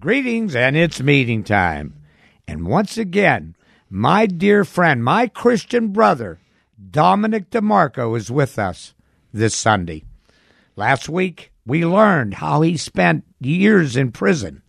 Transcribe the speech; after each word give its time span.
Greetings, 0.00 0.56
and 0.56 0.78
it's 0.78 1.02
meeting 1.02 1.44
time. 1.44 1.92
And 2.48 2.66
once 2.66 2.96
again, 2.96 3.54
my 3.90 4.24
dear 4.24 4.64
friend, 4.64 5.04
my 5.04 5.28
Christian 5.28 5.88
brother, 5.88 6.40
Dominic 6.90 7.50
DeMarco, 7.50 8.16
is 8.16 8.30
with 8.30 8.58
us 8.58 8.94
this 9.30 9.54
Sunday. 9.54 10.04
Last 10.74 11.10
week, 11.10 11.52
we 11.66 11.84
learned 11.84 12.32
how 12.32 12.62
he 12.62 12.78
spent 12.78 13.26
years 13.40 13.94
in 13.94 14.10
prison. 14.10 14.62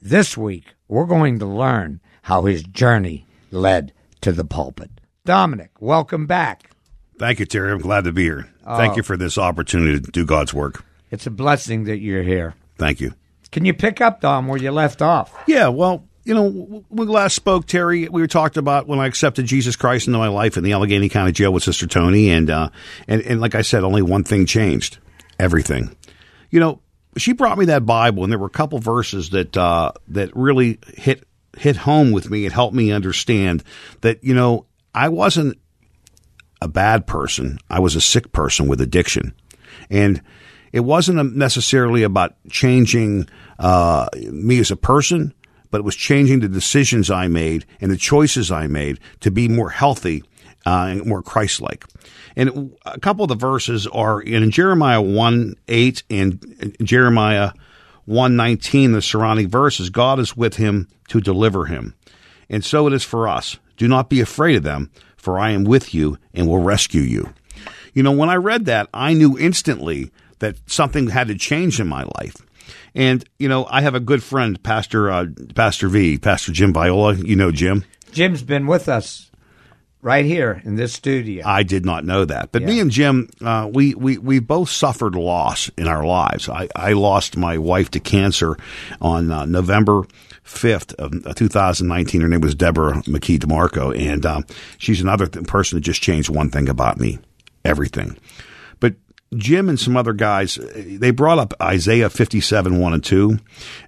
This 0.00 0.36
week, 0.36 0.74
we're 0.88 1.06
going 1.06 1.38
to 1.38 1.46
learn 1.46 2.00
how 2.22 2.42
his 2.42 2.64
journey 2.64 3.24
led 3.52 3.92
to 4.22 4.32
the 4.32 4.44
pulpit. 4.44 4.90
Dominic, 5.24 5.70
welcome 5.78 6.26
back. 6.26 6.68
Thank 7.16 7.38
you, 7.38 7.46
Terry. 7.46 7.70
I'm 7.70 7.78
glad 7.78 8.02
to 8.04 8.12
be 8.12 8.24
here. 8.24 8.50
Thank 8.64 8.94
oh. 8.94 8.96
you 8.96 9.02
for 9.04 9.16
this 9.16 9.38
opportunity 9.38 10.00
to 10.00 10.10
do 10.10 10.26
God's 10.26 10.52
work. 10.52 10.84
It's 11.12 11.28
a 11.28 11.30
blessing 11.30 11.84
that 11.84 11.98
you're 11.98 12.24
here. 12.24 12.56
Thank 12.76 13.00
you. 13.00 13.14
Can 13.52 13.66
you 13.66 13.74
pick 13.74 14.00
up, 14.00 14.22
Dom, 14.22 14.48
where 14.48 14.58
you 14.58 14.72
left 14.72 15.02
off? 15.02 15.32
Yeah, 15.46 15.68
well, 15.68 16.08
you 16.24 16.34
know, 16.34 16.48
when 16.48 16.84
we 16.88 17.06
last 17.06 17.36
spoke, 17.36 17.66
Terry, 17.66 18.08
we 18.08 18.22
were 18.22 18.26
talked 18.26 18.56
about 18.56 18.86
when 18.86 18.98
I 18.98 19.06
accepted 19.06 19.44
Jesus 19.46 19.76
Christ 19.76 20.06
into 20.06 20.18
my 20.18 20.28
life 20.28 20.56
in 20.56 20.64
the 20.64 20.72
Allegheny 20.72 21.08
County 21.08 21.32
Jail 21.32 21.52
with 21.52 21.62
Sister 21.62 21.86
Tony, 21.86 22.30
and 22.30 22.48
uh, 22.48 22.70
and 23.06 23.20
and 23.22 23.40
like 23.40 23.54
I 23.54 23.62
said, 23.62 23.84
only 23.84 24.02
one 24.02 24.24
thing 24.24 24.46
changed, 24.46 24.98
everything. 25.38 25.94
You 26.50 26.60
know, 26.60 26.80
she 27.16 27.32
brought 27.32 27.58
me 27.58 27.66
that 27.66 27.84
Bible, 27.84 28.24
and 28.24 28.32
there 28.32 28.38
were 28.38 28.46
a 28.46 28.50
couple 28.50 28.78
verses 28.78 29.30
that 29.30 29.56
uh, 29.56 29.92
that 30.08 30.34
really 30.34 30.78
hit 30.94 31.26
hit 31.58 31.76
home 31.76 32.12
with 32.12 32.30
me 32.30 32.46
and 32.46 32.54
helped 32.54 32.74
me 32.74 32.90
understand 32.90 33.62
that 34.00 34.24
you 34.24 34.34
know 34.34 34.66
I 34.94 35.10
wasn't 35.10 35.58
a 36.62 36.68
bad 36.68 37.06
person; 37.06 37.58
I 37.68 37.80
was 37.80 37.96
a 37.96 38.00
sick 38.00 38.32
person 38.32 38.68
with 38.68 38.80
addiction, 38.80 39.34
and 39.90 40.22
it 40.72 40.80
wasn't 40.80 41.36
necessarily 41.36 42.02
about 42.02 42.34
changing 42.50 43.28
uh, 43.58 44.08
me 44.30 44.58
as 44.58 44.70
a 44.70 44.76
person, 44.76 45.34
but 45.70 45.78
it 45.78 45.84
was 45.84 45.96
changing 45.96 46.40
the 46.40 46.48
decisions 46.48 47.10
I 47.10 47.28
made 47.28 47.64
and 47.80 47.90
the 47.90 47.96
choices 47.96 48.50
I 48.50 48.66
made 48.66 48.98
to 49.20 49.30
be 49.30 49.48
more 49.48 49.70
healthy 49.70 50.24
uh, 50.66 50.88
and 50.90 51.06
more 51.06 51.22
Christ 51.22 51.60
like. 51.60 51.84
And 52.36 52.72
a 52.86 52.98
couple 53.00 53.24
of 53.24 53.28
the 53.28 53.34
verses 53.34 53.86
are 53.86 54.20
in 54.20 54.50
Jeremiah 54.50 55.02
1 55.02 55.54
8 55.68 56.02
and 56.08 56.76
Jeremiah 56.82 57.52
119, 58.06 58.92
the 58.92 59.02
surrounding 59.02 59.48
verses. 59.48 59.90
God 59.90 60.18
is 60.18 60.36
with 60.36 60.56
him 60.56 60.88
to 61.08 61.20
deliver 61.20 61.66
him. 61.66 61.94
And 62.48 62.64
so 62.64 62.86
it 62.86 62.92
is 62.92 63.04
for 63.04 63.28
us. 63.28 63.58
Do 63.76 63.88
not 63.88 64.08
be 64.08 64.20
afraid 64.20 64.56
of 64.56 64.62
them, 64.62 64.90
for 65.16 65.38
I 65.38 65.50
am 65.50 65.64
with 65.64 65.94
you 65.94 66.18
and 66.34 66.46
will 66.48 66.58
rescue 66.58 67.02
you. 67.02 67.32
You 67.94 68.02
know, 68.02 68.12
when 68.12 68.30
I 68.30 68.36
read 68.36 68.64
that, 68.66 68.88
I 68.94 69.12
knew 69.12 69.38
instantly 69.38 70.10
that 70.42 70.56
something 70.70 71.08
had 71.08 71.28
to 71.28 71.36
change 71.36 71.80
in 71.80 71.88
my 71.88 72.02
life. 72.18 72.36
And 72.94 73.24
you 73.38 73.48
know, 73.48 73.64
I 73.70 73.80
have 73.80 73.94
a 73.94 74.00
good 74.00 74.22
friend, 74.22 74.62
Pastor 74.62 75.10
uh, 75.10 75.26
Pastor 75.54 75.88
V, 75.88 76.18
Pastor 76.18 76.52
Jim 76.52 76.74
Viola. 76.74 77.14
You 77.14 77.36
know 77.36 77.50
Jim. 77.50 77.84
Jim's 78.12 78.42
been 78.42 78.66
with 78.66 78.88
us 78.88 79.30
right 80.02 80.24
here 80.24 80.60
in 80.64 80.76
this 80.76 80.92
studio. 80.92 81.46
I 81.46 81.62
did 81.62 81.86
not 81.86 82.04
know 82.04 82.26
that, 82.26 82.52
but 82.52 82.62
yeah. 82.62 82.68
me 82.68 82.80
and 82.80 82.90
Jim, 82.90 83.30
uh, 83.40 83.70
we 83.72 83.94
we 83.94 84.18
we 84.18 84.40
both 84.40 84.68
suffered 84.68 85.14
loss 85.14 85.70
in 85.78 85.88
our 85.88 86.04
lives. 86.04 86.48
I, 86.48 86.68
I 86.76 86.92
lost 86.92 87.36
my 87.36 87.56
wife 87.56 87.90
to 87.92 88.00
cancer 88.00 88.58
on 89.00 89.30
uh, 89.30 89.46
November. 89.46 90.02
5th 90.44 90.92
of 90.94 91.36
2019. 91.36 92.20
Her 92.20 92.26
name 92.26 92.40
was 92.40 92.56
Deborah 92.56 92.94
McKee 93.04 93.38
DeMarco, 93.38 93.96
and 93.96 94.26
um, 94.26 94.44
she's 94.76 95.00
another 95.00 95.28
th- 95.28 95.46
person 95.46 95.76
that 95.76 95.82
just 95.82 96.02
changed 96.02 96.28
one 96.28 96.50
thing 96.50 96.68
about 96.68 96.98
me 96.98 97.20
everything. 97.64 98.16
Jim 99.34 99.68
and 99.68 99.80
some 99.80 99.96
other 99.96 100.12
guys, 100.12 100.58
they 100.74 101.10
brought 101.10 101.38
up 101.38 101.54
Isaiah 101.60 102.10
57, 102.10 102.78
1 102.78 102.92
and 102.92 103.04
2, 103.04 103.38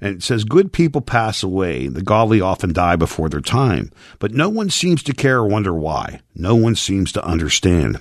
and 0.00 0.16
it 0.16 0.22
says, 0.22 0.44
Good 0.44 0.72
people 0.72 1.00
pass 1.00 1.42
away, 1.42 1.88
the 1.88 2.02
godly 2.02 2.40
often 2.40 2.72
die 2.72 2.96
before 2.96 3.28
their 3.28 3.40
time, 3.40 3.90
but 4.18 4.32
no 4.32 4.48
one 4.48 4.70
seems 4.70 5.02
to 5.04 5.12
care 5.12 5.38
or 5.38 5.46
wonder 5.46 5.74
why. 5.74 6.20
No 6.34 6.54
one 6.54 6.74
seems 6.74 7.12
to 7.12 7.24
understand 7.24 8.00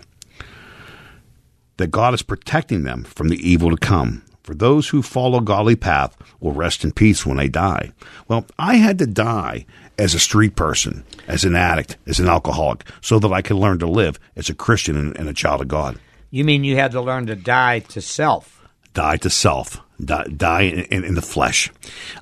that 1.78 1.92
God 1.92 2.14
is 2.14 2.22
protecting 2.22 2.84
them 2.84 3.04
from 3.04 3.30
the 3.30 3.50
evil 3.50 3.70
to 3.70 3.78
come. 3.78 4.24
For 4.44 4.54
those 4.54 4.90
who 4.90 5.02
follow 5.02 5.40
godly 5.40 5.78
path 5.78 6.18
will 6.42 6.52
rest 6.52 6.84
in 6.84 6.92
peace 6.92 7.26
when 7.26 7.38
they 7.38 7.48
die. 7.48 7.92
Well, 8.28 8.46
I 8.60 8.76
had 8.76 9.00
to 9.00 9.08
die 9.08 9.66
as 9.98 10.14
a 10.14 10.20
street 10.20 10.56
person, 10.56 11.06
as 11.28 11.46
an 11.46 11.56
addict, 11.56 11.98
as 12.08 12.20
an 12.20 12.28
alcoholic, 12.28 12.84
so 13.00 13.20
that 13.20 13.32
I 13.32 13.42
could 13.42 13.56
learn 13.56 13.80
to 13.80 13.88
live 13.88 14.20
as 14.36 14.50
a 14.50 14.56
Christian 14.56 15.16
and 15.16 15.30
a 15.30 15.34
child 15.34 15.62
of 15.62 15.70
God. 15.70 15.98
You 16.34 16.44
mean 16.44 16.64
you 16.64 16.76
had 16.78 16.94
to 16.94 17.02
learn 17.02 17.28
to 17.28 17.36
die 17.36 17.78
to 17.90 18.02
self? 18.02 18.68
Die 18.96 19.18
to 19.18 19.30
self. 19.30 19.80
Die, 20.04 20.24
die 20.36 20.62
in, 20.62 20.80
in, 20.86 21.04
in, 21.04 21.14
the 21.14 21.22
flesh. 21.22 21.72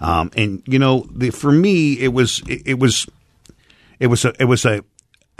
Um, 0.01 0.31
and 0.35 0.61
you 0.65 0.79
know, 0.79 1.07
the, 1.09 1.29
for 1.29 1.49
me, 1.49 1.93
it 1.93 2.09
was 2.09 2.41
it, 2.45 2.61
it 2.65 2.77
was 2.77 3.07
it 4.01 4.07
was 4.07 4.25
a 4.25 4.33
it 4.37 4.43
was 4.43 4.65
a 4.65 4.83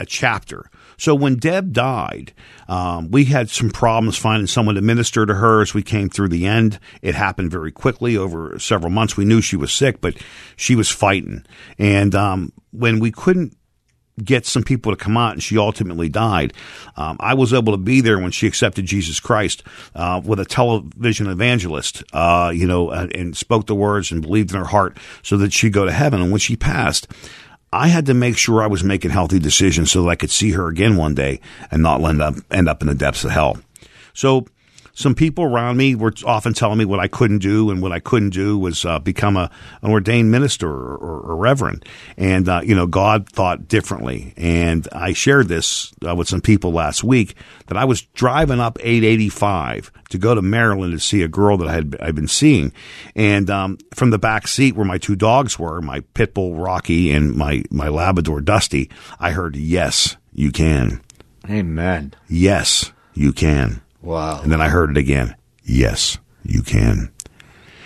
a 0.00 0.06
chapter. 0.06 0.70
So 0.96 1.14
when 1.14 1.36
Deb 1.36 1.74
died, 1.74 2.32
um, 2.66 3.10
we 3.10 3.26
had 3.26 3.50
some 3.50 3.68
problems 3.68 4.16
finding 4.16 4.46
someone 4.46 4.76
to 4.76 4.80
minister 4.80 5.26
to 5.26 5.34
her 5.34 5.60
as 5.60 5.74
we 5.74 5.82
came 5.82 6.08
through 6.08 6.28
the 6.28 6.46
end. 6.46 6.78
It 7.02 7.14
happened 7.14 7.50
very 7.50 7.72
quickly 7.72 8.16
over 8.16 8.58
several 8.58 8.90
months. 8.90 9.18
We 9.18 9.26
knew 9.26 9.42
she 9.42 9.56
was 9.56 9.70
sick, 9.70 10.00
but 10.00 10.16
she 10.56 10.76
was 10.76 10.88
fighting. 10.88 11.44
And 11.76 12.14
um, 12.14 12.54
when 12.70 13.00
we 13.00 13.10
couldn't 13.10 13.54
get 14.22 14.46
some 14.46 14.62
people 14.62 14.92
to 14.92 14.96
come 14.96 15.16
out, 15.16 15.32
and 15.32 15.42
she 15.42 15.58
ultimately 15.58 16.08
died. 16.08 16.52
Um, 16.96 17.16
I 17.20 17.34
was 17.34 17.52
able 17.52 17.72
to 17.72 17.78
be 17.78 18.00
there 18.00 18.18
when 18.18 18.30
she 18.30 18.46
accepted 18.46 18.86
Jesus 18.86 19.20
Christ 19.20 19.62
uh, 19.94 20.20
with 20.24 20.38
a 20.40 20.44
television 20.44 21.28
evangelist, 21.28 22.02
uh, 22.12 22.52
you 22.54 22.66
know, 22.66 22.90
and, 22.90 23.14
and 23.14 23.36
spoke 23.36 23.66
the 23.66 23.74
words 23.74 24.12
and 24.12 24.22
believed 24.22 24.50
in 24.50 24.58
her 24.58 24.66
heart 24.66 24.98
so 25.22 25.36
that 25.38 25.52
she'd 25.52 25.72
go 25.72 25.84
to 25.84 25.92
heaven. 25.92 26.20
And 26.20 26.30
when 26.30 26.40
she 26.40 26.56
passed, 26.56 27.08
I 27.72 27.88
had 27.88 28.06
to 28.06 28.14
make 28.14 28.36
sure 28.36 28.62
I 28.62 28.66
was 28.66 28.84
making 28.84 29.12
healthy 29.12 29.38
decisions 29.38 29.90
so 29.90 30.02
that 30.02 30.08
I 30.10 30.16
could 30.16 30.30
see 30.30 30.50
her 30.50 30.68
again 30.68 30.96
one 30.96 31.14
day 31.14 31.40
and 31.70 31.82
not 31.82 32.02
end 32.02 32.20
up 32.20 32.34
end 32.50 32.68
up 32.68 32.82
in 32.82 32.88
the 32.88 32.94
depths 32.94 33.24
of 33.24 33.30
hell. 33.30 33.58
So 34.12 34.46
some 34.94 35.14
people 35.14 35.44
around 35.44 35.78
me 35.78 35.94
were 35.94 36.12
often 36.26 36.52
telling 36.52 36.78
me 36.78 36.84
what 36.84 37.00
I 37.00 37.08
couldn't 37.08 37.38
do, 37.38 37.70
and 37.70 37.80
what 37.80 37.92
I 37.92 37.98
couldn't 37.98 38.30
do 38.30 38.58
was 38.58 38.84
uh, 38.84 38.98
become 38.98 39.36
a, 39.36 39.50
an 39.80 39.90
ordained 39.90 40.30
minister 40.30 40.68
or, 40.68 40.96
or, 40.96 41.20
or 41.20 41.36
reverend. 41.36 41.84
And 42.16 42.48
uh, 42.48 42.60
you 42.62 42.74
know, 42.74 42.86
God 42.86 43.28
thought 43.28 43.68
differently. 43.68 44.34
And 44.36 44.86
I 44.92 45.14
shared 45.14 45.48
this 45.48 45.92
uh, 46.06 46.14
with 46.14 46.28
some 46.28 46.42
people 46.42 46.72
last 46.72 47.02
week 47.02 47.34
that 47.68 47.78
I 47.78 47.84
was 47.84 48.02
driving 48.02 48.60
up 48.60 48.78
885 48.80 49.90
to 50.10 50.18
go 50.18 50.34
to 50.34 50.42
Maryland 50.42 50.92
to 50.92 51.00
see 51.00 51.22
a 51.22 51.28
girl 51.28 51.56
that 51.56 51.68
I 51.68 51.72
had 51.72 51.96
I'd 52.00 52.14
been 52.14 52.28
seeing, 52.28 52.72
and 53.16 53.48
um, 53.48 53.78
from 53.94 54.10
the 54.10 54.18
back 54.18 54.46
seat 54.46 54.76
where 54.76 54.84
my 54.84 54.98
two 54.98 55.16
dogs 55.16 55.58
were, 55.58 55.80
my 55.80 56.00
pit 56.14 56.34
bull 56.34 56.56
Rocky 56.56 57.12
and 57.12 57.34
my 57.34 57.64
my 57.70 57.88
Labrador 57.88 58.42
Dusty, 58.42 58.90
I 59.18 59.30
heard 59.30 59.56
yes, 59.56 60.16
you 60.34 60.52
can. 60.52 61.00
Amen. 61.48 62.14
Yes, 62.28 62.92
you 63.14 63.32
can. 63.32 63.80
Wow. 64.02 64.42
And 64.42 64.52
then 64.52 64.60
I 64.60 64.68
heard 64.68 64.90
it 64.90 64.96
again. 64.96 65.36
Yes, 65.64 66.18
you 66.44 66.62
can. 66.62 67.10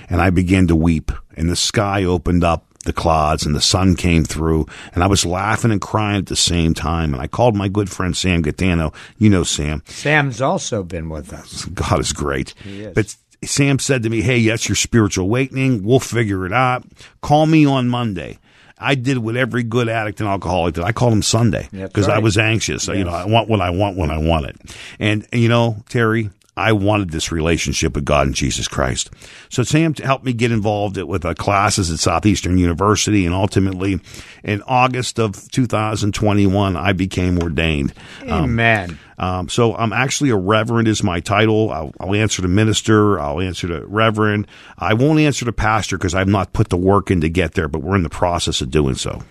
And 0.08 0.20
I 0.20 0.30
began 0.30 0.66
to 0.68 0.76
weep, 0.76 1.12
and 1.36 1.48
the 1.48 1.56
sky 1.56 2.04
opened 2.04 2.44
up 2.44 2.66
the 2.86 2.92
clouds 2.92 3.44
and 3.44 3.54
the 3.54 3.60
sun 3.60 3.96
came 3.96 4.24
through 4.24 4.64
and 4.94 5.04
I 5.04 5.08
was 5.08 5.26
laughing 5.26 5.72
and 5.72 5.80
crying 5.80 6.18
at 6.18 6.26
the 6.26 6.36
same 6.36 6.72
time. 6.72 7.12
And 7.12 7.22
I 7.22 7.26
called 7.26 7.54
my 7.54 7.68
good 7.68 7.90
friend 7.90 8.16
Sam 8.16 8.42
Gattano. 8.42 8.94
You 9.18 9.28
know 9.28 9.42
Sam. 9.42 9.82
Sam's 9.86 10.40
also 10.40 10.82
been 10.82 11.10
with 11.10 11.32
us. 11.32 11.66
God 11.66 12.00
is 12.00 12.12
great. 12.12 12.54
Is. 12.64 12.94
But 12.94 13.16
Sam 13.44 13.78
said 13.78 14.02
to 14.04 14.08
me, 14.08 14.22
Hey, 14.22 14.46
that's 14.46 14.68
your 14.68 14.76
spiritual 14.76 15.24
awakening. 15.24 15.82
We'll 15.82 16.00
figure 16.00 16.46
it 16.46 16.52
out. 16.52 16.84
Call 17.20 17.46
me 17.46 17.66
on 17.66 17.88
Monday. 17.88 18.38
I 18.78 18.94
did 18.94 19.18
what 19.18 19.36
every 19.36 19.62
good 19.62 19.88
addict 19.88 20.20
and 20.20 20.28
alcoholic 20.28 20.74
did. 20.74 20.84
I 20.84 20.92
called 20.92 21.12
him 21.12 21.22
Sunday 21.22 21.68
because 21.72 22.08
right. 22.08 22.16
I 22.16 22.20
was 22.20 22.36
anxious. 22.36 22.88
Yes. 22.88 22.96
You 22.96 23.04
know, 23.04 23.10
I 23.10 23.24
want 23.24 23.48
what 23.48 23.60
I 23.60 23.70
want 23.70 23.96
when 23.96 24.10
I 24.10 24.18
want 24.18 24.46
it. 24.46 24.56
And, 24.98 25.26
you 25.32 25.48
know, 25.48 25.82
Terry, 25.88 26.30
I 26.56 26.72
wanted 26.72 27.10
this 27.10 27.30
relationship 27.30 27.94
with 27.94 28.06
God 28.06 28.28
and 28.28 28.34
Jesus 28.34 28.66
Christ. 28.66 29.10
So 29.50 29.62
Sam 29.62 29.94
helped 29.94 30.24
me 30.24 30.32
get 30.32 30.52
involved 30.52 30.96
with 30.96 31.24
uh, 31.26 31.34
classes 31.34 31.90
at 31.90 31.98
Southeastern 31.98 32.56
University, 32.56 33.26
and 33.26 33.34
ultimately, 33.34 34.00
in 34.42 34.62
August 34.62 35.18
of 35.18 35.50
2021, 35.50 36.76
I 36.76 36.92
became 36.94 37.38
ordained. 37.38 37.92
Amen. 38.22 38.98
Um, 39.18 39.48
so 39.50 39.76
I'm 39.76 39.92
actually 39.92 40.30
a 40.30 40.36
reverend 40.36 40.88
is 40.88 41.02
my 41.02 41.20
title. 41.20 41.70
I'll, 41.70 41.92
I'll 42.00 42.14
answer 42.14 42.40
to 42.40 42.48
minister. 42.48 43.20
I'll 43.20 43.40
answer 43.40 43.68
to 43.68 43.86
reverend. 43.86 44.46
I 44.78 44.94
won't 44.94 45.20
answer 45.20 45.44
to 45.44 45.52
pastor 45.52 45.98
because 45.98 46.14
I've 46.14 46.28
not 46.28 46.54
put 46.54 46.70
the 46.70 46.76
work 46.76 47.10
in 47.10 47.20
to 47.20 47.28
get 47.28 47.52
there, 47.52 47.68
but 47.68 47.82
we're 47.82 47.96
in 47.96 48.02
the 48.02 48.08
process 48.08 48.62
of 48.62 48.70
doing 48.70 48.94
so. 48.94 49.22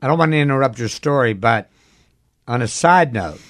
I 0.00 0.06
don't 0.06 0.18
want 0.18 0.32
to 0.32 0.38
interrupt 0.38 0.78
your 0.78 0.88
story, 0.88 1.32
but 1.32 1.68
on 2.46 2.62
a 2.62 2.68
side 2.68 3.12
note, 3.12 3.40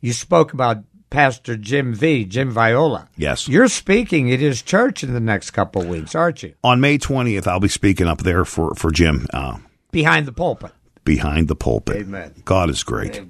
you 0.00 0.12
spoke 0.12 0.52
about 0.52 0.84
Pastor 1.10 1.56
Jim 1.56 1.94
V, 1.94 2.24
Jim 2.24 2.50
Viola. 2.50 3.08
Yes. 3.16 3.48
You're 3.48 3.68
speaking 3.68 4.30
at 4.32 4.40
his 4.40 4.60
church 4.62 5.02
in 5.02 5.14
the 5.14 5.20
next 5.20 5.52
couple 5.52 5.82
of 5.82 5.88
weeks, 5.88 6.14
aren't 6.14 6.42
you? 6.42 6.54
On 6.62 6.80
May 6.80 6.98
20th, 6.98 7.46
I'll 7.46 7.60
be 7.60 7.68
speaking 7.68 8.06
up 8.06 8.22
there 8.22 8.44
for, 8.44 8.74
for 8.74 8.90
Jim 8.90 9.26
uh, 9.32 9.58
Behind 9.90 10.26
the 10.26 10.32
pulpit. 10.32 10.72
behind 11.04 11.48
the 11.48 11.56
pulpit. 11.56 11.96
Amen. 11.96 12.34
God 12.44 12.68
is 12.68 12.82
great. 12.82 13.22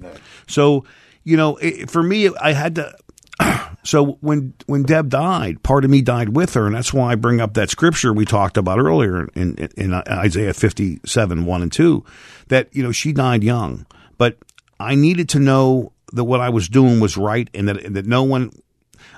So, 0.47 0.83
you 1.23 1.37
know, 1.37 1.55
it, 1.57 1.89
for 1.89 2.03
me, 2.03 2.29
I 2.41 2.51
had 2.53 2.75
to. 2.75 2.93
So 3.81 4.17
when 4.19 4.53
when 4.65 4.83
Deb 4.83 5.07
died, 5.09 5.63
part 5.63 5.85
of 5.85 5.89
me 5.89 6.01
died 6.01 6.35
with 6.35 6.53
her, 6.55 6.67
and 6.67 6.75
that's 6.75 6.93
why 6.93 7.13
I 7.13 7.15
bring 7.15 7.39
up 7.39 7.53
that 7.53 7.69
scripture 7.69 8.11
we 8.11 8.25
talked 8.25 8.57
about 8.57 8.77
earlier 8.77 9.29
in, 9.35 9.55
in 9.77 9.93
Isaiah 9.93 10.53
fifty 10.53 10.99
seven 11.05 11.45
one 11.45 11.61
and 11.61 11.71
two, 11.71 12.03
that 12.49 12.67
you 12.75 12.83
know 12.83 12.91
she 12.91 13.13
died 13.13 13.41
young, 13.41 13.85
but 14.17 14.37
I 14.81 14.95
needed 14.95 15.29
to 15.29 15.39
know 15.39 15.93
that 16.13 16.23
what 16.23 16.41
I 16.41 16.49
was 16.49 16.67
doing 16.67 16.99
was 16.99 17.17
right, 17.17 17.49
and 17.53 17.67
that 17.67 17.93
that 17.93 18.05
no 18.05 18.23
one. 18.23 18.51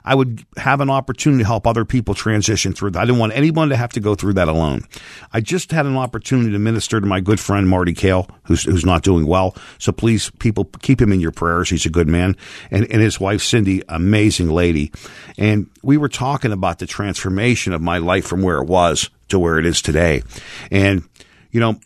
I 0.04 0.16
would 0.16 0.44
have 0.58 0.82
an 0.82 0.90
opportunity 0.90 1.44
to 1.44 1.48
help 1.48 1.68
other 1.68 1.86
people 1.86 2.16
transition 2.16 2.74
through 2.74 2.92
that. 2.92 3.00
I 3.00 3.06
didn't 3.06 3.20
want 3.20 3.34
anyone 3.34 3.70
to 3.70 3.76
have 3.76 3.92
to 3.94 4.00
go 4.00 4.16
through 4.16 4.34
that 4.34 4.48
alone. 4.48 4.84
I 5.32 5.42
just 5.42 5.72
had 5.72 5.86
an 5.86 5.96
opportunity 5.96 6.52
to 6.52 6.60
minister 6.60 7.00
to 7.00 7.06
my 7.06 7.20
good 7.20 7.40
friend 7.40 7.70
Marty 7.70 7.94
Kale, 7.94 8.28
who's 8.44 8.64
who's 8.64 8.86
not 8.86 9.04
doing 9.04 9.28
well. 9.28 9.56
So 9.78 9.92
please, 9.92 10.32
people, 10.40 10.66
keep 10.82 11.00
him 11.00 11.12
in 11.12 11.20
your 11.20 11.32
prayers. 11.32 11.70
He's 11.70 11.86
a 11.86 11.90
good 11.90 12.08
man, 12.08 12.36
and 12.72 12.92
and 12.92 13.02
his 13.02 13.20
wife 13.20 13.44
Cindy, 13.44 13.84
amazing 13.90 14.50
lady. 14.50 14.92
And 15.38 15.70
we 15.84 15.98
were 15.98 16.10
talking 16.10 16.52
about 16.52 16.80
the 16.80 16.88
transformation 16.88 17.74
of 17.74 17.82
my 17.82 18.00
life 18.00 18.26
from 18.26 18.42
where 18.42 18.58
it 18.58 18.68
was 18.68 19.10
to 19.30 19.38
where 19.38 19.60
it 19.60 19.68
is 19.68 19.84
today. 19.84 20.24
And 20.72 21.04
you 21.52 21.60
know, 21.60 21.80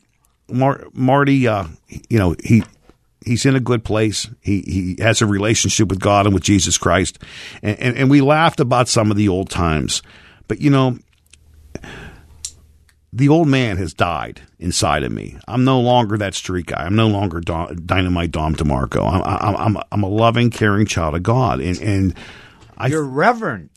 Mar- 0.50 0.88
Marty, 0.94 1.48
uh, 1.48 1.66
you 2.10 2.20
know, 2.20 2.36
he 2.44 2.64
he's 3.26 3.46
in 3.46 3.56
a 3.56 3.60
good 3.60 3.84
place. 3.84 4.30
He 4.42 4.96
he 4.98 5.04
has 5.04 5.22
a 5.22 5.26
relationship 5.26 5.90
with 5.90 6.00
God 6.00 6.26
and 6.26 6.34
with 6.34 6.44
Jesus 6.44 6.78
Christ, 6.78 7.20
and, 7.62 7.80
and, 7.80 7.98
and 7.98 8.10
we 8.10 8.22
laughed 8.22 8.60
about 8.60 8.88
some 8.88 9.12
of 9.12 9.18
the 9.18 9.28
old 9.28 9.50
times, 9.50 10.02
but 10.48 10.62
you 10.62 10.70
know, 10.70 10.98
the 13.12 13.30
old 13.30 13.48
man 13.48 13.78
has 13.78 13.94
died 13.94 14.42
inside 14.60 15.04
of 15.04 15.12
me. 15.12 15.38
I'm 15.48 15.64
no 15.64 15.80
longer 15.80 16.18
that 16.18 16.36
street 16.36 16.68
guy. 16.68 16.84
I'm 16.84 16.96
no 16.96 17.08
longer 17.08 17.40
Dom, 17.40 17.76
Dynamite 17.86 18.32
Dom 18.32 18.56
DeMarco. 18.56 19.10
I'm 19.10 19.22
I'm 19.24 19.56
I'm 19.56 19.76
a, 19.78 19.86
I'm 19.92 20.04
a 20.04 20.10
loving, 20.10 20.50
caring 20.50 20.86
child 20.86 21.16
of 21.16 21.24
God, 21.24 21.60
and 21.60 21.80
and 21.82 22.14
I 22.78 22.88
You're 22.88 23.04
Reverend 23.04 23.70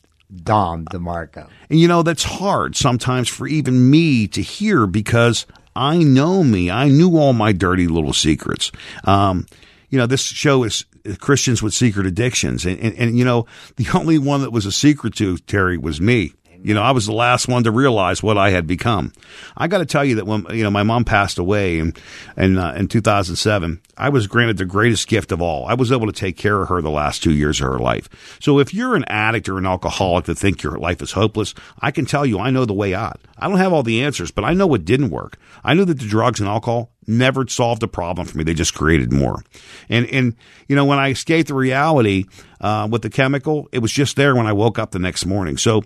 Dom 0.43 0.85
DeMarco. 0.85 1.47
and 1.69 1.79
you 1.79 1.87
know, 1.87 2.03
that's 2.03 2.23
hard 2.23 2.75
sometimes 2.75 3.29
for 3.29 3.47
even 3.47 3.89
me 3.89 4.27
to 4.27 4.41
hear 4.41 4.85
because 4.85 5.45
I 5.75 5.97
know 5.97 6.43
me. 6.43 6.69
I 6.69 6.89
knew 6.89 7.17
all 7.17 7.33
my 7.33 7.51
dirty 7.51 7.87
little 7.87 8.13
secrets. 8.13 8.71
Um, 9.05 9.45
you 9.89 9.97
know, 9.97 10.05
this 10.05 10.21
show 10.21 10.63
is 10.63 10.85
Christians 11.19 11.63
with 11.63 11.73
secret 11.73 12.05
addictions. 12.05 12.65
And, 12.65 12.79
and, 12.79 12.95
and, 12.95 13.17
you 13.17 13.25
know, 13.25 13.45
the 13.75 13.87
only 13.93 14.17
one 14.17 14.41
that 14.41 14.51
was 14.51 14.65
a 14.65 14.71
secret 14.71 15.15
to 15.15 15.37
Terry 15.37 15.77
was 15.77 15.99
me. 15.99 16.33
You 16.61 16.73
know, 16.73 16.83
I 16.83 16.91
was 16.91 17.05
the 17.05 17.13
last 17.13 17.47
one 17.47 17.63
to 17.63 17.71
realize 17.71 18.21
what 18.21 18.37
I 18.37 18.49
had 18.49 18.67
become. 18.67 19.13
I 19.55 19.67
got 19.67 19.77
to 19.79 19.85
tell 19.85 20.03
you 20.03 20.15
that 20.15 20.25
when 20.25 20.45
you 20.51 20.63
know 20.63 20.71
my 20.71 20.83
mom 20.83 21.05
passed 21.05 21.37
away 21.37 21.79
in 21.79 21.93
in, 22.35 22.57
uh, 22.57 22.73
in 22.73 22.87
2007, 22.87 23.81
I 23.97 24.09
was 24.09 24.27
granted 24.27 24.57
the 24.57 24.65
greatest 24.65 25.07
gift 25.07 25.31
of 25.31 25.41
all. 25.41 25.65
I 25.65 25.73
was 25.73 25.91
able 25.91 26.07
to 26.07 26.13
take 26.13 26.37
care 26.37 26.61
of 26.61 26.69
her 26.69 26.81
the 26.81 26.89
last 26.89 27.23
two 27.23 27.33
years 27.33 27.61
of 27.61 27.67
her 27.67 27.79
life. 27.79 28.09
So 28.41 28.59
if 28.59 28.73
you're 28.73 28.95
an 28.95 29.05
addict 29.05 29.47
or 29.47 29.57
an 29.57 29.65
alcoholic 29.65 30.25
that 30.25 30.37
think 30.37 30.63
your 30.63 30.77
life 30.77 31.01
is 31.01 31.13
hopeless, 31.13 31.53
I 31.79 31.91
can 31.91 32.05
tell 32.05 32.25
you 32.25 32.39
I 32.39 32.49
know 32.49 32.65
the 32.65 32.73
way 32.73 32.93
out. 32.93 33.19
I 33.37 33.47
don't 33.47 33.57
have 33.57 33.73
all 33.73 33.83
the 33.83 34.03
answers, 34.03 34.31
but 34.31 34.43
I 34.43 34.53
know 34.53 34.67
what 34.67 34.85
didn't 34.85 35.11
work. 35.11 35.37
I 35.63 35.73
knew 35.73 35.85
that 35.85 35.99
the 35.99 36.07
drugs 36.07 36.39
and 36.39 36.49
alcohol 36.49 36.91
never 37.09 37.47
solved 37.47 37.83
a 37.83 37.87
problem 37.87 38.27
for 38.27 38.37
me. 38.37 38.43
They 38.43 38.53
just 38.53 38.73
created 38.73 39.11
more. 39.11 39.43
And 39.89 40.05
and 40.07 40.35
you 40.67 40.75
know 40.75 40.85
when 40.85 40.99
I 40.99 41.09
escaped 41.09 41.47
the 41.49 41.55
reality 41.55 42.25
uh, 42.61 42.87
with 42.89 43.01
the 43.01 43.09
chemical, 43.09 43.67
it 43.71 43.79
was 43.79 43.91
just 43.91 44.15
there 44.15 44.35
when 44.35 44.47
I 44.47 44.53
woke 44.53 44.79
up 44.79 44.91
the 44.91 44.99
next 44.99 45.25
morning. 45.25 45.57
So, 45.57 45.83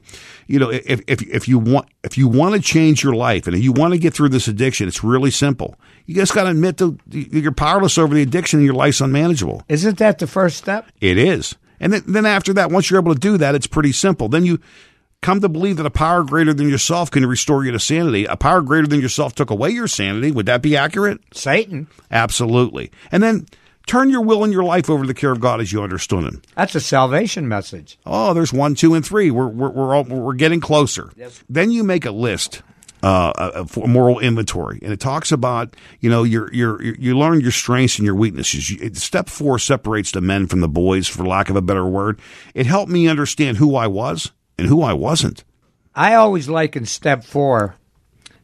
you 0.48 0.60
know, 0.60 0.70
if 0.70 1.02
if 1.08 1.22
if 1.24 1.48
you 1.48 1.58
want 1.58 1.88
if 2.04 2.18
you 2.18 2.28
want 2.28 2.56
to 2.56 2.62
change 2.62 3.04
your 3.04 3.16
life 3.16 3.48
and 3.48 3.56
if 3.56 3.64
you 3.64 3.72
want 3.72 3.94
to 3.94 4.00
get 4.00 4.14
through 4.14 4.30
this 4.30 4.48
addiction, 4.48 4.88
it's 4.88 5.04
really 5.04 5.32
simple. 5.32 5.76
You 6.06 6.16
just 6.16 6.34
got 6.34 6.44
to 6.44 6.50
admit 6.50 6.78
that 6.78 6.98
you're 7.10 7.54
powerless 7.54 7.98
over 7.98 8.14
the 8.14 8.22
addiction 8.22 8.60
and 8.60 8.66
your 8.66 8.76
life's 8.76 9.00
unmanageable. 9.00 9.64
Isn't 9.70 9.98
that 10.00 10.20
the 10.20 10.28
first 10.28 10.58
step? 10.58 10.92
It 11.00 11.18
is. 11.18 11.56
And 11.80 11.92
then, 11.92 12.04
then 12.08 12.26
after 12.26 12.54
that, 12.54 12.72
once 12.72 12.90
you're 12.90 13.00
able 13.00 13.14
to 13.14 13.20
do 13.20 13.38
that, 13.38 13.56
it's 13.56 13.68
pretty 13.68 13.92
simple. 13.92 14.30
Then 14.30 14.46
you 14.46 14.60
come 15.24 15.42
to 15.42 15.50
believe 15.50 15.78
that 15.78 15.86
a 15.86 15.92
power 15.92 16.24
greater 16.24 16.54
than 16.54 16.70
yourself 16.70 17.10
can 17.10 17.26
restore 17.26 17.66
you 17.66 17.72
to 17.72 17.80
sanity. 17.80 18.26
A 18.26 18.36
power 18.36 18.62
greater 18.62 18.88
than 18.88 19.02
yourself 19.02 19.34
took 19.34 19.50
away 19.50 19.70
your 19.70 19.88
sanity. 19.88 20.30
Would 20.30 20.46
that 20.46 20.62
be 20.62 20.78
accurate? 20.78 21.20
Satan. 21.34 21.88
Absolutely. 22.12 22.92
And 23.12 23.24
then 23.24 23.48
turn 23.88 24.10
your 24.10 24.22
will 24.22 24.44
and 24.44 24.54
your 24.54 24.64
life 24.64 24.90
over 24.90 25.04
to 25.04 25.08
the 25.08 25.14
care 25.14 25.32
of 25.32 25.40
God 25.40 25.62
as 25.62 25.72
you 25.72 25.82
understood 25.82 26.24
Him. 26.26 26.42
That's 26.56 26.76
a 26.76 26.82
salvation 26.82 27.48
message. 27.48 27.98
Oh, 28.06 28.34
there's 28.34 28.54
one, 28.54 28.76
two, 28.76 28.94
and 28.94 29.06
three. 29.06 29.32
We're 29.32 29.48
we're 29.48 29.70
we're, 29.70 29.96
all, 29.96 30.04
we're 30.04 30.34
getting 30.34 30.60
closer. 30.60 31.12
Yes. 31.16 31.44
Then 31.50 31.72
you 31.72 31.84
make 31.84 32.06
a 32.06 32.12
list. 32.12 32.62
Uh, 33.02 33.34
a, 33.76 33.82
a 33.82 33.86
moral 33.86 34.18
inventory, 34.20 34.80
and 34.82 34.94
it 34.94 35.00
talks 35.02 35.34
about 35.34 35.76
you 36.00 36.10
know 36.10 36.24
your 36.24 36.50
your 36.54 36.82
you 36.82 37.18
learn 37.20 37.42
your 37.42 37.52
strengths 37.52 37.98
and 37.98 38.06
your 38.06 38.16
weaknesses. 38.16 38.70
You, 38.72 38.94
step 38.94 39.28
four 39.28 39.60
separates 39.60 40.14
the 40.14 40.22
men 40.22 40.48
from 40.48 40.62
the 40.62 40.70
boys, 40.70 41.06
for 41.10 41.26
lack 41.26 41.50
of 41.50 41.58
a 41.58 41.62
better 41.62 41.86
word. 41.86 42.22
It 42.54 42.66
helped 42.66 42.90
me 42.90 43.10
understand 43.10 43.58
who 43.58 43.76
I 43.76 43.88
was 43.88 44.32
and 44.58 44.68
who 44.68 44.82
I 44.82 44.94
wasn't. 44.94 45.44
I 45.96 46.16
always 46.16 46.50
liken 46.50 46.86
step 46.86 47.24
four, 47.24 47.76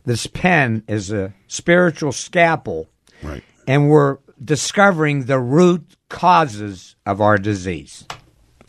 this 0.05 0.27
pen 0.27 0.83
is 0.87 1.11
a 1.11 1.33
spiritual 1.47 2.11
scalpel, 2.11 2.87
Right. 3.23 3.43
and 3.67 3.89
we're 3.89 4.17
discovering 4.43 5.25
the 5.25 5.39
root 5.39 5.83
causes 6.09 6.95
of 7.05 7.21
our 7.21 7.37
disease. 7.37 8.05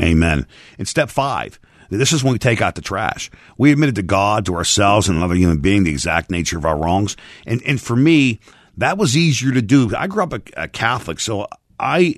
Amen. 0.03 0.47
And 0.79 0.89
step 0.89 1.11
five, 1.11 1.61
this 1.91 2.13
is 2.13 2.25
when 2.25 2.33
we 2.33 2.39
take 2.39 2.63
out 2.63 2.75
the 2.75 2.81
trash. 2.81 3.31
We 3.59 3.71
admitted 3.73 3.97
to 3.97 4.03
God, 4.03 4.47
to 4.47 4.55
ourselves, 4.55 5.09
and 5.09 5.17
another 5.19 5.35
human 5.35 5.59
being 5.59 5.85
the 5.85 5.91
exact 5.91 6.31
nature 6.31 6.57
of 6.57 6.65
our 6.65 6.77
wrongs. 6.79 7.17
And 7.47 7.63
and 7.65 7.81
for 7.81 7.97
me, 7.97 8.41
that 8.77 8.97
was 8.97 9.17
easier 9.17 9.53
to 9.53 9.61
do. 9.63 9.95
I 9.97 10.07
grew 10.07 10.23
up 10.23 10.33
a, 10.33 10.41
a 10.57 10.69
Catholic, 10.69 11.21
so 11.21 11.47
I 11.79 12.17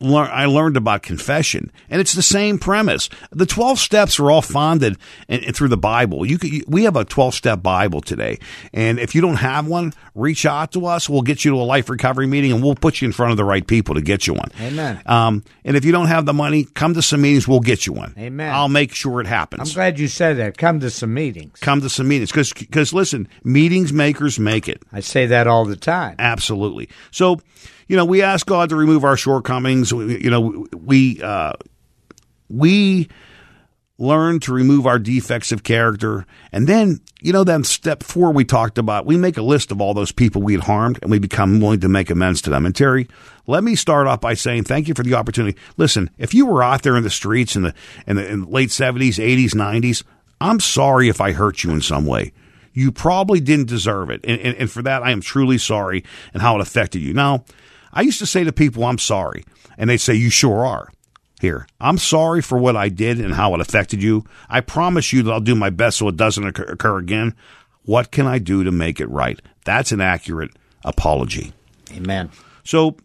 lear- 0.00 0.30
I 0.30 0.46
learned 0.46 0.76
about 0.76 1.02
confession, 1.02 1.70
and 1.90 2.00
it's 2.00 2.12
the 2.14 2.22
same 2.22 2.58
premise. 2.58 3.08
The 3.30 3.46
twelve 3.46 3.78
steps 3.78 4.18
are 4.18 4.30
all 4.30 4.42
founded 4.42 4.96
in, 5.28 5.40
in- 5.40 5.52
through 5.52 5.68
the 5.68 5.76
Bible. 5.76 6.24
You, 6.26 6.38
could, 6.38 6.50
you 6.50 6.64
we 6.68 6.84
have 6.84 6.96
a 6.96 7.04
twelve 7.04 7.34
step 7.34 7.62
Bible 7.62 8.00
today, 8.00 8.38
and 8.72 8.98
if 8.98 9.14
you 9.14 9.20
don't 9.20 9.36
have 9.36 9.66
one, 9.66 9.92
reach 10.14 10.46
out 10.46 10.72
to 10.72 10.86
us. 10.86 11.08
We'll 11.08 11.22
get 11.22 11.44
you 11.44 11.50
to 11.52 11.56
a 11.56 11.62
life 11.64 11.88
recovery 11.88 12.26
meeting, 12.26 12.52
and 12.52 12.62
we'll 12.62 12.74
put 12.74 13.00
you 13.00 13.06
in 13.06 13.12
front 13.12 13.30
of 13.32 13.36
the 13.36 13.44
right 13.44 13.66
people 13.66 13.94
to 13.94 14.00
get 14.00 14.26
you 14.26 14.34
one. 14.34 14.50
Amen. 14.60 15.00
Um, 15.06 15.44
and 15.64 15.76
if 15.76 15.84
you 15.84 15.92
don't 15.92 16.06
have 16.06 16.26
the 16.26 16.34
money, 16.34 16.64
come 16.64 16.94
to 16.94 17.02
some 17.02 17.20
meetings. 17.20 17.46
We'll 17.48 17.60
get 17.60 17.86
you 17.86 17.92
one. 17.92 18.14
Amen. 18.18 18.52
I'll 18.54 18.68
make 18.68 18.94
sure 18.94 19.20
it 19.20 19.26
happens. 19.26 19.70
I'm 19.70 19.74
glad 19.74 19.98
you 19.98 20.08
said 20.08 20.36
that. 20.38 20.58
Come 20.58 20.80
to 20.80 20.90
some 20.90 21.14
meetings. 21.14 21.58
Come 21.60 21.80
to 21.80 21.88
some 21.88 22.08
meetings 22.08 22.30
because 22.30 22.52
because 22.52 22.92
listen, 22.92 23.28
meetings 23.44 23.92
makers 23.92 24.38
make 24.38 24.68
it. 24.68 24.82
I 24.92 25.00
say 25.00 25.26
that 25.26 25.46
all 25.46 25.64
the 25.64 25.76
time. 25.76 26.16
Absolutely. 26.18 26.88
So, 27.10 27.40
you 27.88 27.96
know, 27.96 28.04
we 28.04 28.22
ask 28.22 28.46
God 28.46 28.68
to 28.68 28.76
remove 28.76 29.04
our 29.04 29.16
shortcomings. 29.16 29.92
We- 29.92 30.22
You 30.22 30.30
know, 30.30 30.66
we 30.76 31.20
uh, 31.22 31.54
we 32.48 33.08
learn 34.00 34.38
to 34.38 34.52
remove 34.52 34.86
our 34.86 34.98
defects 34.98 35.50
of 35.50 35.64
character, 35.64 36.24
and 36.52 36.66
then 36.68 37.00
you 37.20 37.32
know, 37.32 37.42
then 37.42 37.64
step 37.64 38.04
four 38.04 38.30
we 38.32 38.44
talked 38.44 38.78
about. 38.78 39.06
We 39.06 39.16
make 39.16 39.36
a 39.36 39.42
list 39.42 39.72
of 39.72 39.80
all 39.80 39.92
those 39.94 40.12
people 40.12 40.40
we 40.40 40.52
had 40.52 40.62
harmed, 40.64 40.98
and 41.02 41.10
we 41.10 41.18
become 41.18 41.60
willing 41.60 41.80
to 41.80 41.88
make 41.88 42.10
amends 42.10 42.40
to 42.42 42.50
them. 42.50 42.64
And 42.64 42.76
Terry, 42.76 43.08
let 43.48 43.64
me 43.64 43.74
start 43.74 44.06
off 44.06 44.20
by 44.20 44.34
saying 44.34 44.64
thank 44.64 44.86
you 44.86 44.94
for 44.94 45.02
the 45.02 45.14
opportunity. 45.14 45.58
Listen, 45.76 46.10
if 46.18 46.32
you 46.32 46.46
were 46.46 46.62
out 46.62 46.82
there 46.82 46.96
in 46.96 47.02
the 47.02 47.10
streets 47.10 47.56
in 47.56 47.62
the 47.62 47.74
in 48.06 48.16
the, 48.16 48.28
in 48.28 48.44
late 48.44 48.70
seventies, 48.70 49.18
eighties, 49.18 49.54
nineties, 49.54 50.04
I'm 50.40 50.60
sorry 50.60 51.08
if 51.08 51.20
I 51.20 51.32
hurt 51.32 51.64
you 51.64 51.70
in 51.70 51.80
some 51.80 52.06
way 52.06 52.32
you 52.74 52.92
probably 52.92 53.40
didn't 53.40 53.66
deserve 53.66 54.08
it. 54.08 54.20
And, 54.22 54.40
and, 54.40 54.56
and 54.56 54.70
for 54.70 54.82
that, 54.82 55.02
I 55.02 55.10
am 55.10 55.20
truly 55.20 55.58
sorry 55.58 56.04
and 56.32 56.40
how 56.40 56.54
it 56.54 56.60
affected 56.60 57.02
you. 57.02 57.12
Now, 57.12 57.44
I 57.92 58.02
used 58.02 58.18
to 58.20 58.26
say 58.26 58.44
to 58.44 58.52
people, 58.52 58.84
I'm 58.84 58.98
sorry. 58.98 59.44
And 59.76 59.88
they'd 59.88 59.98
say, 59.98 60.14
You 60.14 60.30
sure 60.30 60.66
are. 60.66 60.90
Here, 61.40 61.68
I'm 61.80 61.98
sorry 61.98 62.42
for 62.42 62.58
what 62.58 62.76
I 62.76 62.88
did 62.88 63.20
and 63.20 63.32
how 63.32 63.54
it 63.54 63.60
affected 63.60 64.02
you. 64.02 64.24
I 64.48 64.60
promise 64.60 65.12
you 65.12 65.22
that 65.22 65.32
I'll 65.32 65.40
do 65.40 65.54
my 65.54 65.70
best 65.70 65.98
so 65.98 66.08
it 66.08 66.16
doesn't 66.16 66.44
occur, 66.44 66.98
again. 66.98 67.36
What 67.82 68.10
can 68.10 68.26
I 68.26 68.38
do 68.38 68.64
to 68.64 68.72
make 68.72 69.00
it 69.00 69.08
right? 69.08 69.40
That's 69.64 69.92
an 69.92 70.00
accurate 70.00 70.50
apology. 70.84 71.52
Amen. 71.92 72.30
So, 72.64 72.96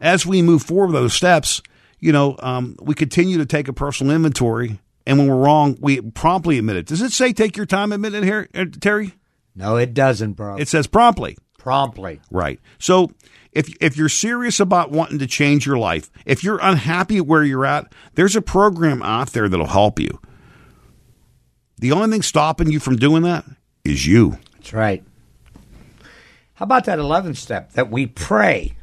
as 0.00 0.26
we 0.26 0.42
move 0.42 0.62
forward 0.62 0.88
with 0.88 0.94
those 1.00 1.14
steps, 1.14 1.62
you 2.00 2.10
know, 2.10 2.36
um, 2.40 2.76
we 2.80 2.94
continue 2.94 3.38
to 3.38 3.46
take 3.46 3.68
a 3.68 3.72
personal 3.72 4.14
inventory, 4.14 4.80
and 5.06 5.18
when 5.18 5.28
we're 5.28 5.36
wrong, 5.36 5.78
we 5.80 6.00
promptly 6.00 6.58
admit 6.58 6.76
it. 6.76 6.86
Does 6.86 7.02
it 7.02 7.12
say 7.12 7.32
take 7.32 7.56
your 7.56 7.66
time 7.66 7.92
admitting 7.92 8.24
it 8.24 8.26
here, 8.26 8.48
uh, 8.52 8.64
Terry? 8.80 9.14
No, 9.54 9.76
it 9.76 9.94
doesn't, 9.94 10.32
bro. 10.32 10.56
It 10.56 10.68
says 10.68 10.86
promptly. 10.86 11.36
Promptly. 11.58 12.20
Right. 12.30 12.58
So 12.78 13.12
if 13.52 13.68
if 13.80 13.96
you're 13.96 14.08
serious 14.08 14.60
about 14.60 14.90
wanting 14.90 15.18
to 15.18 15.26
change 15.26 15.66
your 15.66 15.76
life, 15.78 16.10
if 16.24 16.42
you're 16.42 16.58
unhappy 16.62 17.20
where 17.20 17.44
you're 17.44 17.66
at, 17.66 17.92
there's 18.14 18.36
a 18.36 18.42
program 18.42 19.02
out 19.02 19.32
there 19.32 19.48
that'll 19.48 19.66
help 19.66 20.00
you. 20.00 20.18
The 21.78 21.92
only 21.92 22.08
thing 22.10 22.22
stopping 22.22 22.70
you 22.70 22.80
from 22.80 22.96
doing 22.96 23.22
that 23.24 23.44
is 23.84 24.06
you. 24.06 24.38
That's 24.54 24.72
right. 24.72 25.04
How 26.54 26.64
about 26.64 26.86
that 26.86 26.98
11th 26.98 27.36
step 27.36 27.72
that 27.74 27.88
we 27.90 28.06
pray 28.06 28.74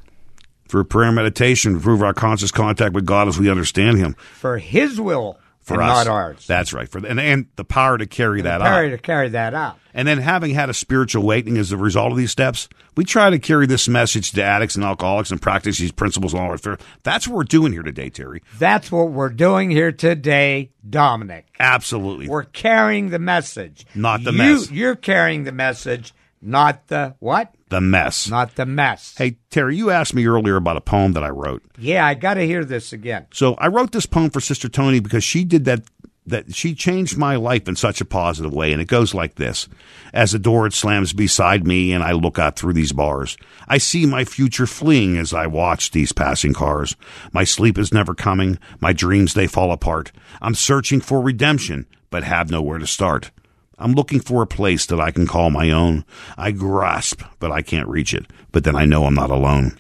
For 0.70 0.84
prayer 0.86 1.08
and 1.08 1.16
meditation, 1.16 1.74
improve 1.74 2.02
our 2.02 2.14
conscious 2.14 2.52
contact 2.52 2.94
with 2.94 3.06
God 3.06 3.28
as 3.28 3.38
we 3.38 3.50
understand 3.50 3.98
Him. 3.98 4.14
for 4.34 4.58
His 4.60 5.00
will 5.00 5.38
For 5.66 5.82
and 5.82 5.84
us, 5.84 6.06
not 6.06 6.14
ours? 6.14 6.46
That's 6.46 6.74
right. 6.74 6.88
For 6.88 7.00
and 7.06 7.20
and 7.20 7.48
the 7.56 7.66
power 7.66 7.98
to 7.98 8.06
carry 8.06 8.44
that 8.44 8.62
Carry 8.62 8.88
out. 8.88 8.92
to 8.92 8.98
carry 9.00 9.30
that 9.30 9.56
out. 9.56 9.80
And 9.96 10.08
then 10.08 10.20
having 10.20 10.54
had 10.54 10.70
a 10.70 10.74
spiritual 10.76 11.24
awakening 11.24 11.58
as 11.58 11.72
a 11.72 11.78
result 11.78 12.12
of 12.12 12.18
these 12.18 12.30
steps, 12.30 12.70
we 12.96 13.04
try 13.04 13.32
to 13.32 13.40
carry 13.40 13.66
this 13.66 13.88
message 13.88 14.32
to 14.34 14.44
addicts 14.44 14.76
and 14.76 14.86
alcoholics 14.86 15.32
and 15.32 15.42
practice 15.42 15.80
these 15.80 15.92
principles 15.92 16.34
and 16.34 16.44
all 16.44 16.56
that. 16.56 16.82
That's 17.02 17.28
what 17.28 17.36
we're 17.36 17.44
doing 17.46 17.72
here 17.72 17.82
today, 17.82 18.10
Terry. 18.12 18.44
That's 18.60 18.92
what 18.92 19.10
we're 19.12 19.30
doing 19.30 19.72
here 19.72 19.92
today, 19.92 20.70
Dominic. 20.88 21.48
Absolutely. 21.60 22.30
We're 22.30 22.44
carrying 22.44 23.10
the 23.10 23.20
message. 23.20 23.88
Not 23.96 24.24
the 24.24 24.34
you, 24.34 24.38
mess. 24.38 24.70
You're 24.70 24.96
carrying 24.96 25.46
the 25.46 25.52
message, 25.52 26.14
not 26.46 26.88
the 26.88 27.16
what? 27.20 27.56
the 27.70 27.82
mess. 27.82 28.30
Not 28.30 28.56
the 28.56 28.66
mess. 28.66 29.16
Hey, 29.18 29.38
Terry, 29.50 29.76
you 29.76 29.90
asked 29.90 30.14
me 30.14 30.26
earlier 30.26 30.56
about 30.56 30.78
a 30.78 30.82
poem 30.82 31.14
that 31.14 31.24
I 31.24 31.30
wrote. 31.30 31.64
Yeah, 31.78 32.06
I 32.06 32.14
got 32.14 32.36
to 32.36 32.46
hear 32.46 32.64
this 32.64 32.94
again. 32.94 33.28
So 33.34 33.56
I 33.56 33.68
wrote 33.68 33.92
this 33.92 34.06
poem 34.06 34.30
for 34.30 34.40
Sister 34.40 34.70
Tony 34.70 35.00
because 35.00 35.24
she 35.24 35.44
did 35.44 35.66
that. 35.66 35.84
That 36.28 36.56
she 36.56 36.74
changed 36.74 37.20
my 37.20 37.36
life 37.36 37.68
in 37.68 37.76
such 37.76 38.02
a 38.02 38.06
positive 38.06 38.52
way, 38.52 38.72
and 38.74 38.82
it 38.82 38.88
goes 38.88 39.14
like 39.14 39.36
this: 39.36 39.68
As 40.12 40.32
the 40.32 40.40
door 40.40 40.66
it 40.66 40.74
slams 40.74 41.14
beside 41.14 41.68
me, 41.68 41.94
and 41.94 42.04
I 42.04 42.14
look 42.14 42.40
out 42.40 42.56
through 42.56 42.74
these 42.74 42.94
bars, 42.94 43.38
I 43.68 43.78
see 43.78 44.08
my 44.08 44.26
future 44.26 44.66
fleeing 44.66 45.18
as 45.18 45.36
I 45.36 45.46
watch 45.46 45.92
these 45.92 46.14
passing 46.14 46.54
cars. 46.54 46.96
My 47.32 47.44
sleep 47.44 47.78
is 47.78 47.94
never 47.94 48.16
coming, 48.16 48.58
my 48.80 48.92
dreams 48.92 49.36
they 49.36 49.46
fall 49.46 49.72
apart. 49.72 50.12
I'm 50.42 50.56
searching 50.56 51.00
for 51.00 51.22
redemption, 51.22 51.86
but 52.10 52.24
have 52.24 52.50
nowhere 52.50 52.80
to 52.80 52.88
start. 52.88 53.30
I'm 53.78 53.94
looking 53.94 54.20
for 54.20 54.42
a 54.42 54.48
place 54.48 54.86
that 54.88 55.00
I 55.00 55.12
can 55.12 55.28
call 55.28 55.50
my 55.50 55.72
own. 55.72 56.06
I 56.38 56.52
grasp, 56.52 57.22
but 57.40 57.52
I 57.52 57.62
can't 57.62 57.88
reach 57.88 58.14
it. 58.14 58.26
But 58.52 58.64
then 58.64 58.76
I 58.76 58.86
know 58.86 59.06
I'm 59.06 59.14
not 59.14 59.32
alone. 59.32 59.78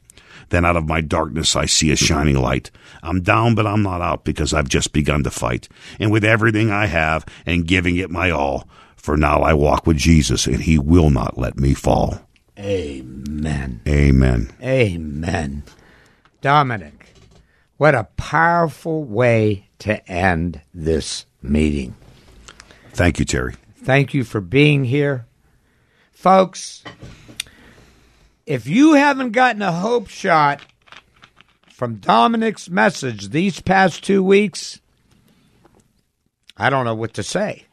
Then 0.49 0.65
out 0.65 0.77
of 0.77 0.87
my 0.87 1.01
darkness, 1.01 1.55
I 1.55 1.65
see 1.65 1.91
a 1.91 1.95
shining 1.95 2.35
light. 2.35 2.71
I'm 3.01 3.21
down, 3.21 3.55
but 3.55 3.65
I'm 3.65 3.81
not 3.81 4.01
out 4.01 4.23
because 4.23 4.53
I've 4.53 4.69
just 4.69 4.93
begun 4.93 5.23
to 5.23 5.31
fight. 5.31 5.67
And 5.99 6.11
with 6.11 6.23
everything 6.23 6.71
I 6.71 6.85
have 6.85 7.25
and 7.45 7.67
giving 7.67 7.95
it 7.95 8.11
my 8.11 8.29
all, 8.29 8.67
for 8.95 9.17
now 9.17 9.41
I 9.41 9.53
walk 9.53 9.87
with 9.87 9.97
Jesus 9.97 10.45
and 10.45 10.61
he 10.61 10.77
will 10.77 11.09
not 11.09 11.37
let 11.37 11.57
me 11.57 11.73
fall. 11.73 12.21
Amen. 12.59 13.81
Amen. 13.87 14.51
Amen. 14.61 15.63
Dominic, 16.41 17.13
what 17.77 17.95
a 17.95 18.07
powerful 18.17 19.03
way 19.03 19.67
to 19.79 20.07
end 20.09 20.61
this 20.73 21.25
meeting. 21.41 21.95
Thank 22.91 23.19
you, 23.19 23.25
Terry. 23.25 23.55
Thank 23.85 24.15
you 24.15 24.23
for 24.23 24.41
being 24.41 24.83
here. 24.83 25.27
Folks, 26.11 26.83
if 28.47 28.65
you 28.65 28.93
haven't 28.93 29.33
gotten 29.33 29.61
a 29.61 29.71
hope 29.71 30.07
shot 30.07 30.59
from 31.69 31.97
Dominic's 31.97 32.67
message 32.67 33.29
these 33.29 33.59
past 33.61 34.03
two 34.03 34.23
weeks, 34.23 34.81
I 36.57 36.71
don't 36.71 36.85
know 36.85 36.95
what 36.95 37.13
to 37.13 37.21
say. 37.21 37.65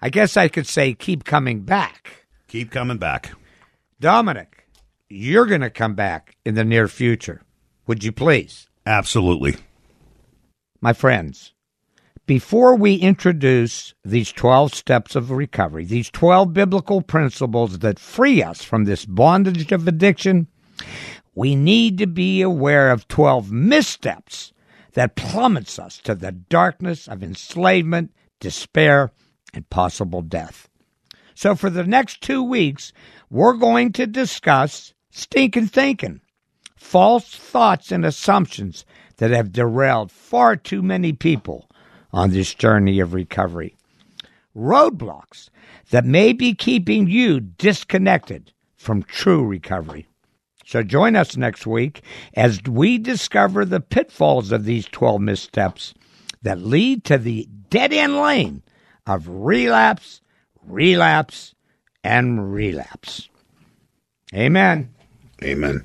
I 0.00 0.10
guess 0.10 0.36
I 0.36 0.48
could 0.48 0.66
say 0.66 0.92
keep 0.92 1.22
coming 1.22 1.60
back. 1.60 2.26
Keep 2.48 2.72
coming 2.72 2.98
back. 2.98 3.30
Dominic, 4.00 4.66
you're 5.08 5.46
going 5.46 5.60
to 5.60 5.70
come 5.70 5.94
back 5.94 6.36
in 6.44 6.56
the 6.56 6.64
near 6.64 6.88
future. 6.88 7.42
Would 7.86 8.02
you 8.02 8.10
please? 8.10 8.68
Absolutely. 8.84 9.54
My 10.80 10.92
friends, 10.92 11.52
before 12.26 12.76
we 12.76 12.94
introduce 12.94 13.94
these 14.04 14.30
12 14.32 14.74
steps 14.74 15.16
of 15.16 15.30
recovery, 15.30 15.84
these 15.84 16.10
12 16.10 16.52
biblical 16.52 17.02
principles 17.02 17.80
that 17.80 17.98
free 17.98 18.42
us 18.42 18.62
from 18.62 18.84
this 18.84 19.04
bondage 19.04 19.72
of 19.72 19.88
addiction, 19.88 20.46
we 21.34 21.56
need 21.56 21.98
to 21.98 22.06
be 22.06 22.42
aware 22.42 22.90
of 22.90 23.08
12 23.08 23.50
missteps 23.50 24.52
that 24.92 25.16
plummets 25.16 25.78
us 25.78 25.98
to 25.98 26.14
the 26.14 26.32
darkness 26.32 27.08
of 27.08 27.22
enslavement, 27.22 28.12
despair, 28.38 29.10
and 29.52 29.68
possible 29.68 30.22
death. 30.22 30.68
So 31.34 31.54
for 31.56 31.70
the 31.70 31.84
next 31.84 32.20
two 32.20 32.42
weeks, 32.42 32.92
we're 33.30 33.54
going 33.54 33.92
to 33.92 34.06
discuss 34.06 34.94
stinking 35.10 35.68
thinking, 35.68 36.20
false 36.76 37.34
thoughts 37.34 37.90
and 37.90 38.04
assumptions 38.04 38.84
that 39.16 39.30
have 39.30 39.52
derailed 39.52 40.12
far 40.12 40.56
too 40.56 40.82
many 40.82 41.12
people 41.12 41.68
on 42.12 42.30
this 42.30 42.54
journey 42.54 43.00
of 43.00 43.14
recovery. 43.14 43.76
Roadblocks 44.56 45.48
that 45.90 46.04
may 46.04 46.32
be 46.32 46.54
keeping 46.54 47.08
you 47.08 47.40
disconnected 47.40 48.52
from 48.76 49.02
true 49.02 49.44
recovery. 49.44 50.06
So 50.66 50.82
join 50.82 51.16
us 51.16 51.36
next 51.36 51.66
week 51.66 52.02
as 52.34 52.62
we 52.62 52.98
discover 52.98 53.64
the 53.64 53.80
pitfalls 53.80 54.52
of 54.52 54.64
these 54.64 54.86
12 54.86 55.20
missteps 55.20 55.94
that 56.42 56.58
lead 56.60 57.04
to 57.04 57.18
the 57.18 57.48
dead 57.70 57.92
end 57.92 58.16
lane 58.16 58.62
of 59.06 59.26
relapse, 59.28 60.20
relapse, 60.64 61.54
and 62.04 62.52
relapse. 62.52 63.28
Amen. 64.34 64.90
Amen. 65.42 65.84